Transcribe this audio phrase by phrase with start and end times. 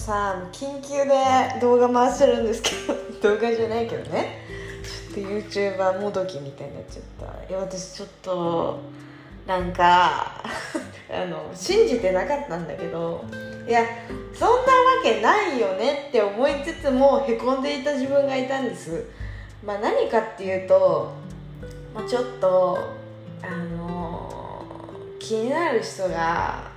[0.00, 2.94] さ緊急で動画回してるんですけど
[3.36, 4.46] 動画じゃないけどね。
[5.12, 7.52] ちょっと YouTuber もどきみたいになっちゃった。
[7.52, 8.78] いや私ちょっと
[9.46, 10.42] なんか
[11.12, 13.24] あの信じてなかったんだけど
[13.68, 13.82] いや
[14.32, 14.60] そんなわ
[15.02, 19.04] けないよねって思いつつもへこんでいた自分がいたんです。
[19.62, 21.12] まあ何かっていうと、
[21.94, 22.78] まあ、ちょっと
[23.42, 24.32] あの
[25.18, 26.70] 気になる人が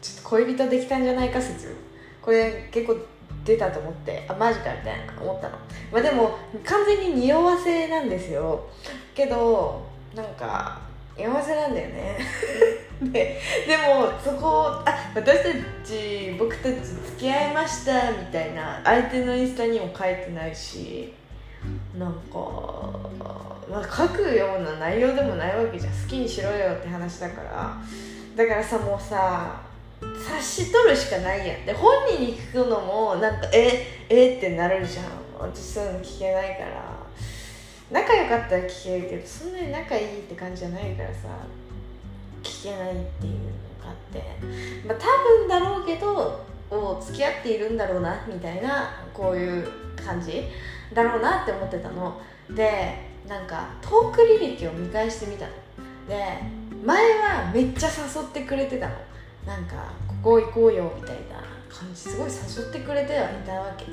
[0.00, 1.89] ちょっと恋人できたんじゃないか説。
[2.22, 2.96] これ結構
[3.44, 5.56] 出たと思ってあマジかみたいな思ったの。
[5.92, 8.68] まあでも完全に匂わせなんですよ。
[9.14, 10.80] けどなんか
[11.16, 12.18] 匂わせなんだよね。
[13.00, 15.48] ででもそこあ私た
[15.82, 21.14] ち僕たち付き合いましたみたいな相手のインスタにも書いてないし
[21.98, 22.38] なんか、
[23.70, 25.92] まあ、書くような内容でもないわけじゃん。
[25.92, 27.76] 好きにしろよって話だから。
[28.36, 29.60] だからさもうさ
[30.00, 31.66] 察しとるしかないやん。
[31.66, 35.04] で本人に聞くのもなんかええってなるじゃん。
[35.38, 37.00] 私そういうの聞けないから。
[37.90, 41.28] 仲良かったら聞けるけどそんなに仲いいって感じじゃないからさ。
[42.42, 43.40] 聞けないっていうの
[43.84, 44.22] があって。
[44.86, 45.06] まあ多
[45.38, 50.44] 分だろうけどを付き合っているんだろうなみたいなこういう感じ
[50.94, 52.20] だろうなって思ってたの。
[52.48, 52.94] で
[53.28, 55.52] なんかトーク履歴を見返してみたの。
[56.08, 56.24] で
[56.84, 58.94] 前はめっちゃ誘ってくれてたの。
[59.46, 62.00] なんかここ行こうよみたいな感じ。
[62.00, 63.86] すごい誘ってくれてはいたわけ。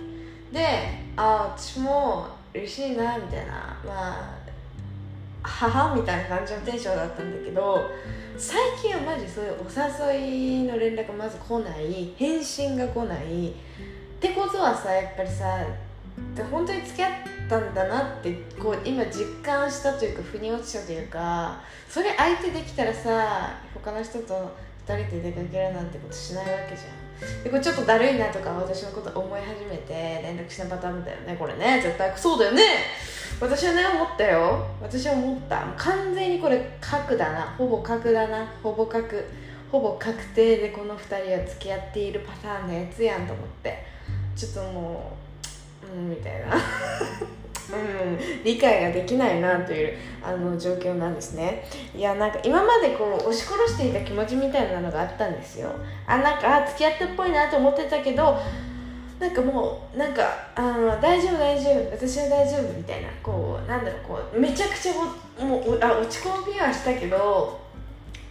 [0.52, 0.66] で
[1.16, 3.54] ああ私も嬉しいなみたいな。
[3.86, 4.38] まあ
[5.44, 7.90] 母みたいな感じのテンションだったんだけど
[8.38, 12.14] 最近はマジそういうお誘いの連絡まず来ない。
[12.18, 13.50] 返信が来ない。
[13.50, 13.54] っ
[14.20, 15.66] てことはさやっぱりさ
[16.52, 17.12] 本当に付き合っ
[17.48, 24.56] たんだなってこう今実感したというか腑に落ちたというかそれ相手できたらさ他の人と
[24.88, 27.44] 2人で出かけるなんてことしないわけじゃん。
[27.44, 31.82] でこれちょっとだるいなとか私のこと思い始めて連絡しなパターンだよねこれね。
[31.82, 32.64] 絶対そうだよね。
[33.42, 34.66] 私はね思ったよ。
[34.82, 35.66] 私は思った。
[35.78, 37.42] 完全にこれ核だな。
[37.58, 38.46] ほぼ核だな。
[38.64, 39.26] ほぼ核。
[39.72, 43.84] ほぼ確定でこの2人は付き合っているパターンのやつやんと思って。
[44.36, 45.27] ちょっともう
[45.84, 46.56] うんみたいな。
[47.70, 49.94] うん、理解ができないなという
[50.24, 51.66] あの状況なんですね。
[51.94, 55.70] いやなんか今までこう押し殺していた気持ちみたいなのがあったんですよ。
[56.06, 58.38] あなんか付き合ってっぽいなと思ってたけど
[59.20, 60.24] なんかもうなんか
[60.56, 63.10] あの大丈夫大丈夫私は大丈夫みたいな。
[63.22, 64.94] こうなんだろうこうめちゃくちゃ
[65.44, 67.60] もうあ落ち込みはしたけど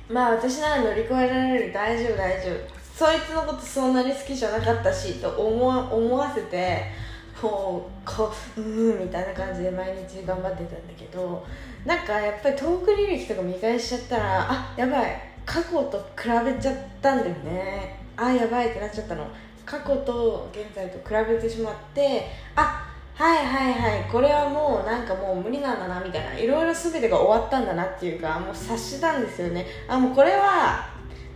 [0.09, 2.77] まあ私なら乗り越えられる大丈夫大丈夫。
[2.97, 6.85] そいつのことそんなに好きじゃなかったしと思思わせて
[7.41, 11.45] こうこううんみたいな感じで毎日頑張ってたんだけど
[11.85, 17.97] なんかやっぱりトーク履歴とか見返しちゃったらあやばい過去と比べちゃったんだよね。
[18.17, 19.25] あやばいってなっちゃったの。
[19.65, 29.67] 過去と現在と比べてしまってあはいはいはいこれはもうなんかもう無理なんだなみたいないろいろ全てが終わったんだなっていうかもう察したんですよね。
[29.89, 30.89] あもうこれは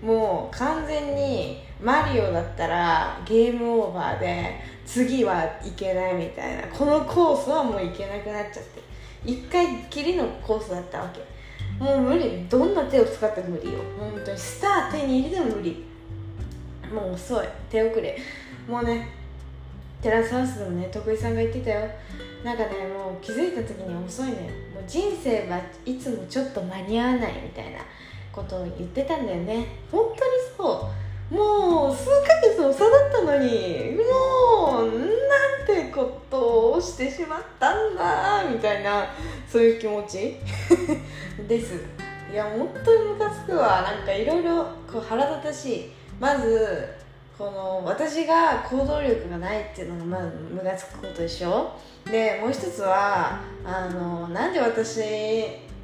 [0.02, 6.68] もう完全にマリオだったらゲームオーバーで次はいけないみたいな。
[6.68, 8.82] このコースはもういけなくなっちゃって。
[9.24, 11.20] 一回きりのコースだったわけ。
[11.82, 12.46] もう無理。
[12.48, 13.78] どんな手を使っても無理よ。
[13.98, 14.38] 本当に。
[14.38, 15.84] スター手に入れても無理。
[16.92, 17.48] もう遅い。
[17.70, 18.18] 手遅れ。
[18.68, 19.08] もうね
[20.02, 21.88] テラスハウスでもね徳井さんが言ってたよ。
[22.44, 24.40] なんかねもう気づいた時に遅いのよ。
[24.74, 27.78] もう人生はいつもちょっと間に合わないみたいな
[28.32, 29.66] ことを言ってたんだよね。
[29.90, 30.20] 本当に
[30.56, 30.99] そう。
[31.30, 39.06] もう数ヶ月の差だったのにもうなんてことをしてしまったんだみたいな
[39.48, 40.36] そういう気持ち？
[41.46, 41.74] です。
[42.32, 43.82] いや本当にムカつくわ。
[43.82, 44.66] なんかいろいろ
[45.08, 45.92] 腹立たしい。
[46.18, 46.88] まず
[47.38, 51.70] この私が行動力がないっていうのがまずムカつくことでしょ？
[52.10, 55.00] でもう一つはあのなんで私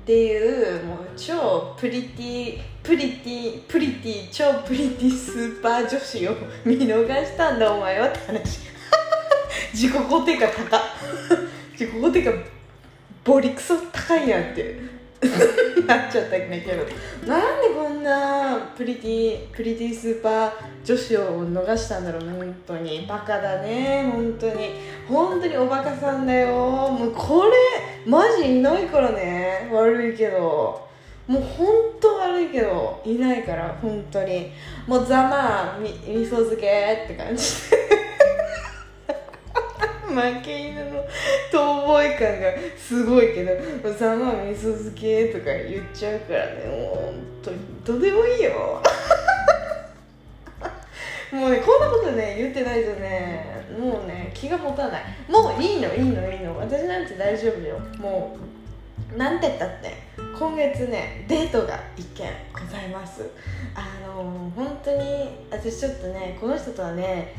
[0.07, 8.61] っていうもう超プリティプリティプリティ超プリティスーパー女子を見逃したんだお前はって話。
[9.75, 10.81] 自己肯定感高
[11.73, 12.45] 自己肯定感
[13.25, 14.79] ボリクソ高いやんって。
[15.87, 16.85] なっちゃったんだけど。
[17.27, 20.51] なんでこんなプリティプリティスーパー
[20.85, 23.07] 女子を逃したんだろうね本当に。
[23.09, 24.71] バカだね本当に。
[25.09, 26.55] 本当におバカさんだよ。
[26.55, 29.69] もうこれマジいないからね。
[29.73, 30.87] 悪いけど。
[31.27, 31.67] もう本
[32.01, 33.01] 当悪いけど。
[33.05, 34.53] いないから本当に。
[34.87, 37.43] もうざまみ味噌漬けって感じ
[40.17, 41.05] 負け犬の
[41.53, 43.53] 遠吠え感がすごいけど
[43.93, 47.15] 「ざま味噌漬け」とか言っちゃうからねもう本
[47.45, 48.83] 当にどうでもいいよ。
[51.33, 55.03] もうねこんなことね言ってないとねもうね気が持たない。
[55.29, 56.57] もういいのいいのいいの。
[56.59, 57.79] 私なんて大丈夫よ。
[57.99, 58.37] も
[59.15, 59.93] うなんて言ったって
[60.39, 63.29] 今月ねデートが一件ございます。
[63.75, 67.35] あの本当に私ちょっとねこの人とはね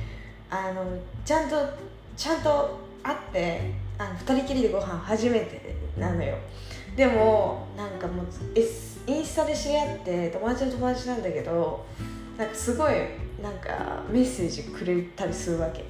[0.49, 0.85] あの
[1.25, 1.55] ちゃんと
[2.17, 3.61] ちゃんと会って
[3.99, 6.35] あの2人きりでご飯初めてなのよ。
[6.95, 8.25] でもなんかもう、
[8.55, 11.85] S、インスタで知り合って友達の友達なんだけど
[12.37, 12.93] なんかすごい
[13.41, 15.85] なんかメッセージくれたりするわけ。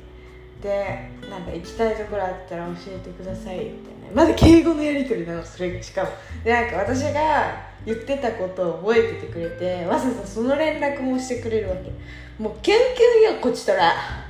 [0.62, 6.09] でなんか行きたいところあったら教えてくださいみたいなまだ敬語のやり取りなのそれしかも。
[6.44, 11.91] でなんか私が言ってたことを覚えててくれてわざわざその連絡もしてくれるわけ。
[12.41, 14.26] もうキュンキュンよこちとら。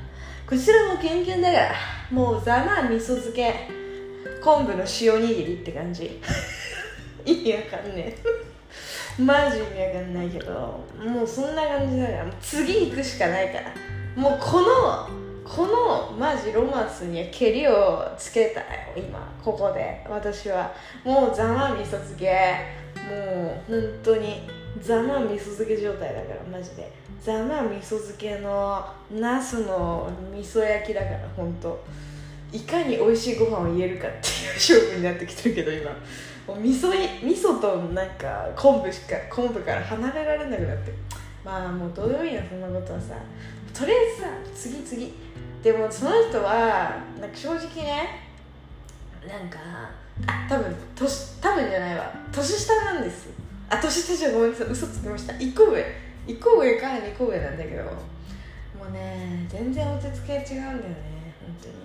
[0.48, 1.76] こちらもキュンキュンだから
[2.10, 3.68] もうざまあ味噌漬け。
[4.42, 6.22] 昆布の塩握りって感じ。
[7.26, 8.16] 意味わかんね
[9.20, 9.22] え。
[9.22, 10.54] マジ意味わかんないけど
[11.04, 13.74] もうそんな感じだから次行くしかないから。
[14.16, 15.10] もうこの
[15.44, 19.20] このマジロマンスにはけりをつけたよ今。
[19.44, 20.02] ここで。
[20.08, 20.74] 私は。
[21.04, 22.32] もうざま味噌漬け。
[23.10, 24.50] もう本当に
[24.80, 26.90] ざま味噌漬け状態だからマジで。
[27.22, 31.84] ざま味噌漬けのナスの味噌焼きだから本当
[32.52, 35.92] いかに美味しいご飯を言えるかっていう勝負になってきてるけど今。
[36.48, 40.94] もう味噌味噌となんか昆布しか昆布から離れられなくなって。
[41.44, 43.16] まあもうどうでもいいなそんなことはさ。
[43.74, 45.14] とりあえずさ次次。
[45.62, 48.22] でもその人はなんか正直ね
[49.28, 49.60] なんか
[50.48, 52.14] 多分年多分じゃないわ。
[52.32, 53.28] 年下なんです。
[53.70, 54.68] あ年下じゃごめんなさい。
[54.68, 55.34] 嘘つきました。
[55.34, 56.07] 1個上。
[56.28, 57.92] 1個上から2個上なんだけども
[58.90, 61.76] うね全然落ち着け違うんだよね本当に。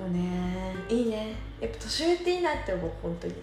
[0.00, 1.34] もうねいいね。
[1.60, 3.34] やっぱ年上っていいなって思う本当に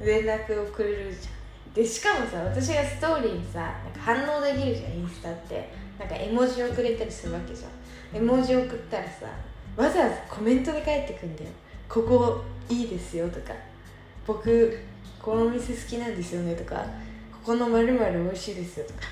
[0.00, 5.84] 連絡をくれるじゃんでしかもさ私がストーリーにさなんか反応できるじゃんインスタって。
[5.96, 7.70] なんか絵文字をくれたりするわけじゃん。
[8.12, 9.26] 絵文字送ったらさ
[9.76, 11.50] わざわざコメントで返ってくんだよ。
[11.88, 13.54] ここいいですよとか。
[14.26, 14.76] 僕
[15.22, 16.84] このお店好きなんですよねとか。
[17.32, 19.02] ここのまる美味しいですよとか。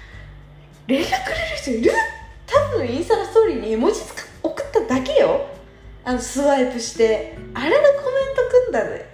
[0.86, 1.92] 連絡くれる人いる？
[2.46, 4.00] 多分インスタのストーリーに絵文字
[4.42, 5.46] 送っただけよ。
[6.04, 7.92] あのスワイプしてあれでコメン
[8.34, 9.06] トくんだぜ。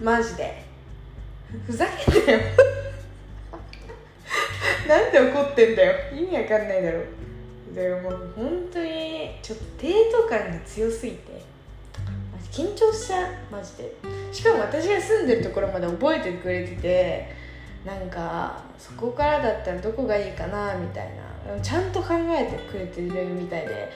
[0.00, 0.62] マジで。
[1.66, 2.40] ふざけんなよ。
[4.86, 5.94] なんで怒ってんだよ。
[6.14, 7.00] 意味わかんないだろ。
[7.74, 11.38] でももう本当にちょっとデート感が強すぎて。
[12.52, 13.32] 緊張しちゃう。
[13.50, 13.92] マジで。
[14.32, 17.37] しかも私が住んでるところまで覚えてくれてて。
[17.88, 21.58] なんかそこからだったらどこがいいかなみたいな。
[21.62, 23.90] ちゃんと考えてくれてるみたいで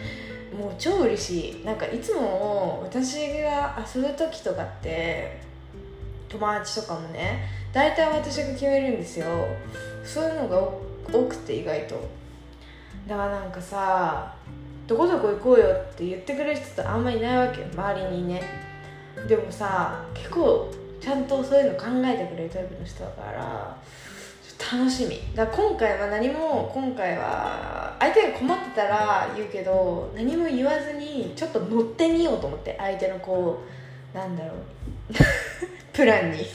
[0.58, 1.64] もう超嬉しい。
[1.66, 5.38] なんかいつも私が遊ぶ時とかって
[6.30, 9.26] 友達とかもね大体私が決めるんですよ。
[10.02, 10.58] そういうのが
[11.12, 11.96] 多くて意外と。
[13.06, 14.34] だからなんかさ
[14.86, 17.66] どこどこ行こうよって言ってくれる人ってあんまりいないわけよ。
[17.74, 18.42] 周りにね。
[19.28, 20.72] でもさ結構
[21.02, 23.76] ちゃんとそういうの考えてくれるタイプの人だから
[24.72, 25.18] 楽しみ。
[25.34, 33.64] だから今回は何も今回は相手が困ってたら言うけど何も言わずにちょっと乗ってみようと思って相手のこ
[34.14, 34.56] うなんだろう
[35.92, 36.46] プランに。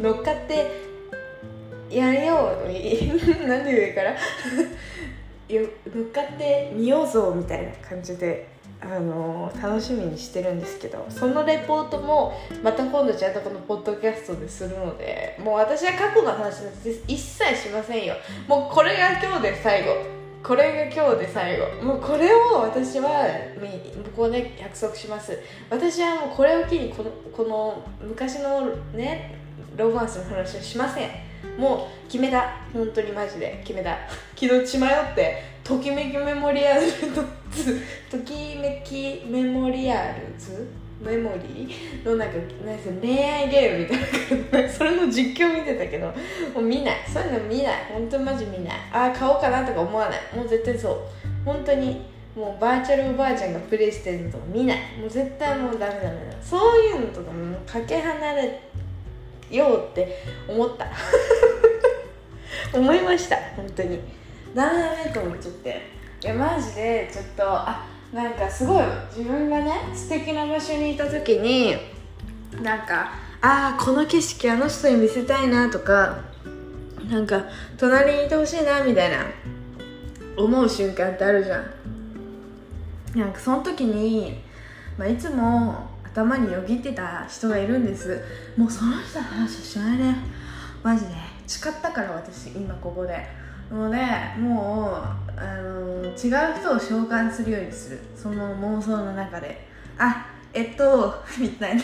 [0.00, 0.66] 乗っかって
[1.88, 2.68] やれよう
[3.46, 4.14] なんで上から。
[5.48, 8.48] 乗っかってみようぞみたいな感じで
[8.90, 18.14] あの楽しみにしてるんですけどそのレポートもまた今度ちゃんとこのポッドキャストでするのでもう私は過去の話なんて一切しませんよ。
[18.46, 20.14] もうこれが今日で最後。
[20.42, 21.82] これが今日で最後。
[21.82, 23.10] もうこれを私は
[24.14, 25.38] ここで約束します。
[25.70, 29.38] 私はもうこれを機にこのこの昔のね
[29.74, 31.10] ロマンスの話はしません。
[31.58, 32.56] もう決めた。
[32.72, 33.60] 本当にマジで。
[33.64, 33.96] 決めた。
[34.34, 35.54] 昨日血迷って。
[35.64, 36.88] ときめきメモリアルの
[38.10, 40.68] ときめきメモリアルズ
[41.00, 42.34] メモリーのなんか
[42.66, 46.06] なんか恋愛ゲームみたいなそれの実況見てたけど。
[46.06, 46.12] も
[46.56, 46.96] う見ない。
[47.10, 47.74] そういうの見ない。
[47.92, 48.74] 本当マジ見ない。
[48.92, 50.20] ああ買おうかなとか思わない。
[50.36, 50.98] もう絶対そう。
[51.44, 52.02] 本当に
[52.36, 54.78] もうバーチャルおばあちゃんがプレイしてるのとか見ない。
[55.00, 56.36] もう絶対もうダメダメだ。
[56.42, 58.60] そういうのとかもかけ離れ
[59.50, 60.86] ようって思った。
[62.76, 64.00] 思いました本当に。
[64.54, 65.94] ダメダメと思っちゃって。
[66.22, 68.84] いやマジでちょっとあなんかすごい
[69.14, 71.76] 自分がね素敵な場所にいた時に
[72.62, 76.18] なんかああこの景色あの人に見せたいなとか
[77.10, 77.44] なんか
[77.76, 79.26] 隣にいてほしいなみたいな
[80.36, 81.64] 思う瞬間ってあるじゃん。
[83.14, 84.40] なんかその時に、
[84.98, 88.22] まあ、いつも頭によぎってた人がいるんです。
[88.56, 90.16] もうその人の話はしないね。
[90.84, 91.14] マジで。
[91.46, 93.18] 誓ったから私今ここで。
[93.70, 98.00] もうねもうあの違う人を召喚するようにする。
[98.14, 99.66] その妄想の中で。
[99.98, 101.82] あえっと みたいな。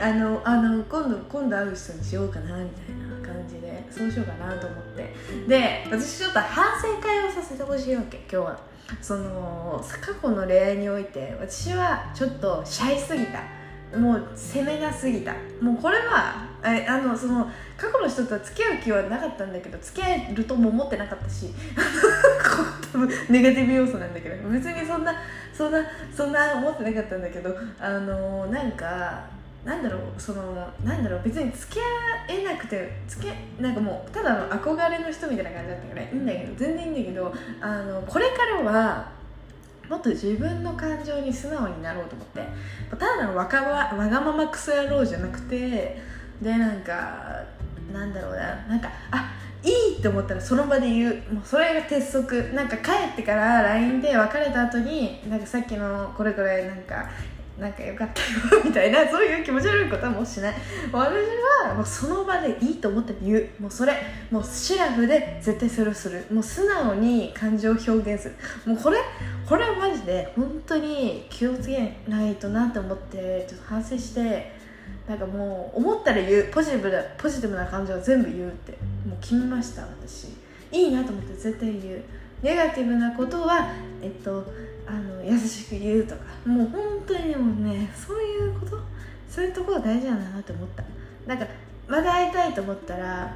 [0.00, 3.82] あのあの今度今度会う人にしようかなみたいな感じで。
[3.90, 5.14] そうしようかなと思って。
[5.48, 8.67] で私ちょっと反省会をさせてほしいわけ今日は。
[9.00, 13.42] その過去の恋愛において私はちょっとシャイすぎた。
[13.96, 15.34] もう攻めがすぎた。
[15.62, 21.46] もうこれはあのその過去の人とは付き合う気はなかったんだけど付き合えるとも思ってなかったし
[22.92, 25.14] 多分ネガティブ要素なんだけど別にそんな
[25.54, 25.78] そんな
[26.14, 29.22] そんな思ってなかったんだけどあのなんか
[29.64, 31.82] なんだろうそのなんだろう別に付き合
[32.32, 39.12] えなくて付きなんかもうただの憧れの人みたいな感じだったからいいんだけど全然いいんだけどあのこれからは
[39.88, 42.42] もっと自分の感情に素直になろうと思って。
[42.90, 46.00] ただのわかわわがままクソ野郎じゃなくて
[46.40, 47.42] でなんか
[47.92, 51.14] なんだろうななんかあいいって思ったらその場で言う。
[51.32, 52.52] もうそれが鉄則。
[52.54, 57.08] なんか帰ってから LINE で別れた後になんかさっきのこれこれなんか
[57.58, 58.22] なんかよかった
[58.56, 60.54] よみたいなそういう気持ち悪いことはもうしない。
[60.92, 60.94] 私
[61.66, 63.48] はもうその場でいいと思って言う。
[63.58, 63.94] もうそれ。
[64.30, 66.24] もうシラフで絶対それをする。
[66.32, 68.36] もう素直に感情を表現する。
[68.64, 68.98] もうこれ
[69.48, 74.52] これはマジで本当に気をつけないとなって思ってちょっと反省して
[75.08, 76.44] なんかもう思ったら言う。
[76.52, 78.72] ポジティブなポジティブな感情は全部言うって。
[79.04, 80.28] もう決めました私。
[80.70, 82.02] いいなと思って絶対言う。
[82.40, 84.46] ネガティブなことはえっと
[84.88, 86.20] あの優しく言うとか。
[86.46, 88.78] もう本当にもねそういうこと？
[89.28, 90.82] そういうところ大事なんだなって思った。
[91.26, 91.46] なんか
[91.86, 93.34] また会いたいと思ったら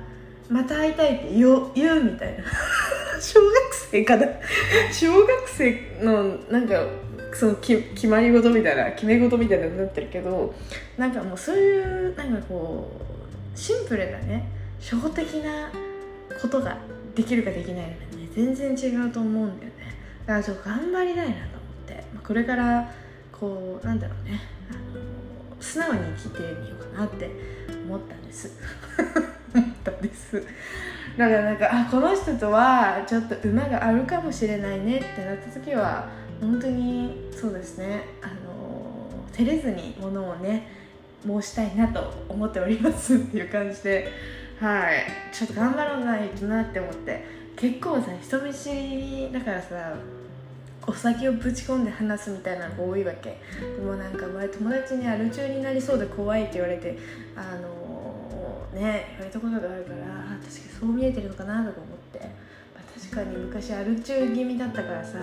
[0.49, 2.44] また会いたいって言う言うみたいな。
[3.21, 4.26] 小学生かな？
[4.92, 6.87] 小学生のなんか
[7.35, 10.54] そのき決まり事みたいな決め事みたいなになってるけど
[10.99, 11.80] なんかもうそうい
[12.11, 12.90] うなんかこ
[13.54, 14.49] うシンプルなね
[14.80, 15.71] 初歩的な
[16.40, 16.76] ことが
[17.14, 19.94] できるかできないのがね全然違うと思うんだよね。
[20.26, 22.05] だからちょっと頑張りたいなと思って。
[22.25, 22.91] これから
[23.33, 24.41] こうなんだろうね。
[24.71, 27.31] あの素直に生きてみようかなって
[27.87, 28.50] 思ったんです。
[29.55, 30.43] 思ったんです。
[31.17, 36.09] だからなんかあこの人とはちょっと馬があるかもしれないねってなった時は
[36.41, 38.05] 本当にそうですね。
[38.23, 40.69] あの照れずにものをね
[41.26, 44.09] 申したいなと思っておりますっていう感じで
[44.61, 45.05] はい。
[45.33, 47.42] ちょっと頑張らないとなって思って。
[47.62, 49.95] 結構さ人見知りだからさ
[50.85, 53.38] お酒をぶち込んで話すみたいなのが多いわけ。
[53.61, 56.99] でもなんか前友達にアル中になりそうで怖いって言われて
[57.37, 62.26] あのー、ね言われたことがあるからあ確かにそう見えてるのかなとか思って、ま
[62.81, 65.19] あ、確かに昔アル中気味だったからさ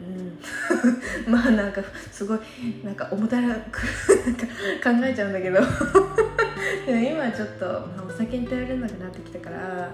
[0.00, 0.38] うん。
[1.28, 1.82] まあなんか
[2.12, 2.38] すごい
[2.84, 5.58] なんか重たらく考えちゃうんだけど。
[6.86, 9.90] でも今ちょっと、まあ、お酒に頼れなくなってきたから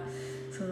[0.57, 0.71] その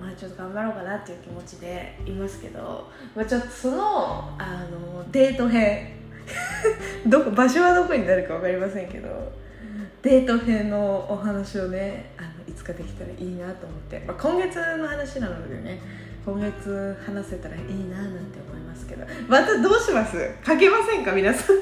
[0.00, 5.96] まあちょっと頑張ろうかなっていう気持ちでいますけど、まあ、ちょっとそのあのデート編。
[7.06, 9.32] どこ場所はどこになるか分かりませんけど
[10.02, 15.80] デート編のお話をねあのいつかできたらいいなと思って、まあ、今月の話なのでね
[16.24, 19.04] 今月話せたらいいななんて思いますけど。
[19.26, 20.16] またどうします？
[20.44, 21.12] かけませんか？
[21.12, 21.56] 皆さん。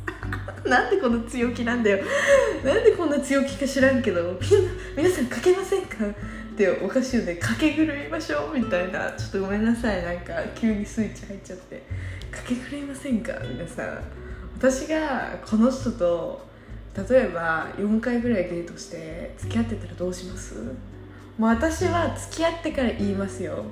[0.68, 1.98] なんでこの強気なんだよ。
[2.64, 4.22] なんでこんな強気か知らんけど。
[4.22, 4.38] みんな
[4.96, 5.96] 皆さんかけませんか？
[6.68, 10.02] っておかしいよねかけ狂いましょうみたいなちょっとごめんなさい。
[10.02, 11.82] なんか急にスイッチ入っちゃって。
[12.30, 13.32] かけ狂いませんか？
[13.48, 14.02] 皆さん
[14.56, 16.46] 私がこの人と
[17.08, 20.54] 例えば4回ぐらいデートして付き合ってたらどうします？
[21.38, 23.64] もう私は付き合ってから言いますよ。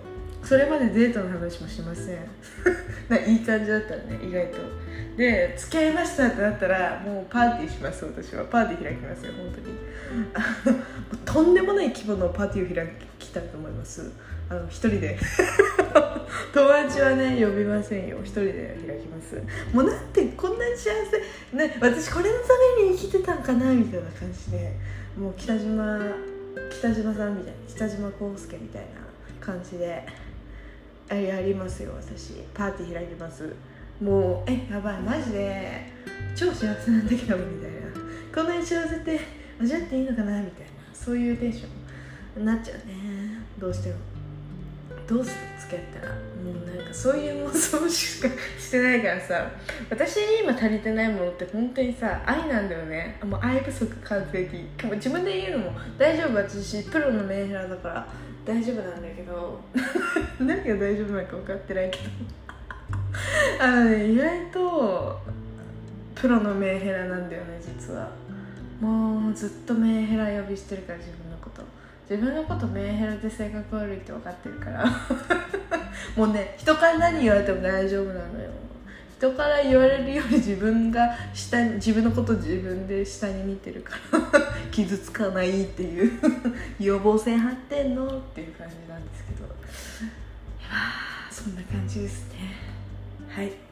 [0.43, 2.17] それまでデートの話もしません。
[3.29, 4.59] いい感じだったらね意外と。
[5.17, 8.45] で付き合いましたってなったらもうパーティーします私は。
[8.45, 9.77] パーティー開きますよ本当に。
[11.39, 12.85] とんでもない規模のパーティーを開
[13.21, 14.11] きたいと思います。
[14.51, 15.17] あの一人で。
[16.53, 18.19] 友達はね呼びませんよ。
[18.25, 19.41] 一人で開きます。
[19.73, 22.49] もうなんてこんなに幸せ、ね、私これのた
[22.83, 24.73] めに生きてたんかなみたいな感じで。
[25.17, 26.01] もう北島
[26.73, 27.59] 北島さんみたいな。
[27.69, 28.89] 北島康介みたいな
[29.41, 30.05] 感じで。
[31.09, 32.33] やりますよ私。
[32.53, 33.55] パーティー開きます。
[34.01, 35.87] もうえやばいマジで。
[36.35, 38.35] 超幸せなんだけどみたいな。
[38.35, 39.21] こんなに幸せって
[39.61, 40.78] 味わっていいのかなみたいな。
[41.05, 41.67] そういうテンショ
[42.39, 43.41] ンになっちゃうね。
[43.59, 43.97] どうしても。
[45.07, 46.15] どうする付き合ったら。
[46.15, 48.29] もうなんかそういう妄想しか
[48.59, 49.49] してないからさ。
[49.89, 53.19] 私に今足りてないものって本当にさ愛なんだよね。
[53.25, 54.67] もう愛不足完璧。
[54.97, 58.09] 自分で言うのも大丈夫私プロのメンヘラだから
[58.45, 59.61] 大丈夫なんだけど。
[60.41, 62.05] 何が大丈夫なのか分かってないけど。
[63.65, 65.21] あのね意外と
[66.15, 68.11] プロのメンヘラなんだよね実は。
[68.81, 71.63] もうずっとメンヘラ呼びしてるから自分のこと。
[72.09, 74.87] 自分のことメンヘラで性格悪いって分かってるから。
[76.17, 78.51] もうね人から何言われても大丈夫なのよ。
[79.19, 84.41] 人から言われるより自分が下に自分のこと自分で下に見てるから。
[84.71, 86.13] 傷つかないっていう。
[86.79, 89.45] 予防線張ってんのっていう感じなんですけど。
[89.45, 89.49] い
[90.63, 90.69] や
[91.31, 92.55] そんな感じですね。
[93.29, 93.68] はい。